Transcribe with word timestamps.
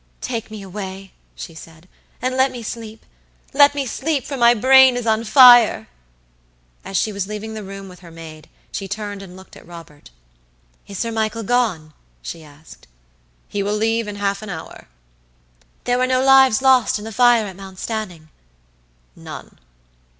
"Take 0.21 0.49
me 0.49 0.63
away," 0.63 1.11
she 1.35 1.53
said, 1.53 1.87
"and 2.23 2.35
let 2.35 2.51
me 2.51 2.63
sleep! 2.63 3.05
Let 3.53 3.75
me 3.75 3.85
sleep, 3.85 4.25
for 4.25 4.35
my 4.35 4.55
brain 4.55 4.97
is 4.97 5.05
on 5.05 5.23
fire!" 5.25 5.89
As 6.83 6.97
she 6.97 7.13
was 7.13 7.27
leaving 7.27 7.53
the 7.53 7.63
room 7.63 7.87
with 7.87 7.99
her 7.99 8.09
maid, 8.09 8.49
she 8.71 8.87
turned 8.87 9.21
and 9.21 9.37
looked 9.37 9.55
at 9.55 9.67
Robert. 9.67 10.09
"Is 10.87 10.97
Sir 10.97 11.11
Michael 11.11 11.43
gone?" 11.43 11.93
she 12.23 12.43
asked. 12.43 12.87
"He 13.47 13.61
will 13.61 13.75
leave 13.75 14.07
in 14.07 14.15
half 14.15 14.41
an 14.41 14.49
hour." 14.49 14.87
"There 15.83 15.99
were 15.99 16.07
no 16.07 16.23
lives 16.23 16.63
lost 16.63 16.97
in 16.97 17.05
the 17.05 17.11
fire 17.11 17.45
at 17.45 17.55
Mount 17.55 17.77
Stanning?" 17.77 18.29
"None." 19.15 19.59